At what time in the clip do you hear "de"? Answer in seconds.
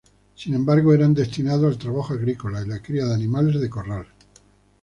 3.05-3.13, 3.61-3.69